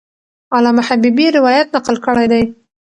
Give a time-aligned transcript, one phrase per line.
[0.55, 2.43] علامه حبیبي روایت نقل کړی دی.